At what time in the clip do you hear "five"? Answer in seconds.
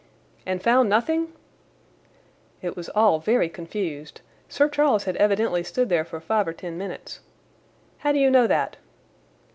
6.19-6.47